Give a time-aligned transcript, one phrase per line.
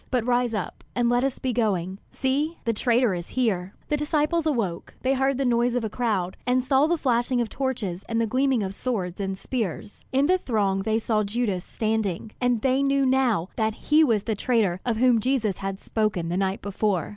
[0.09, 1.99] But rise up and let us be going.
[2.11, 6.35] See, the traitor is here!" The disciples awoke; they heard the noise of a crowd,
[6.47, 10.03] and saw the flashing of torches and the gleaming of swords and spears.
[10.11, 14.33] In the throng they saw Judas standing, and they knew now that he was the
[14.33, 17.09] traitor of whom Jesus had spoken the night before.